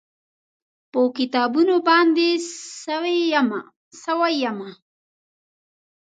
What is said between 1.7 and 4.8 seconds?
باندې سوی یمه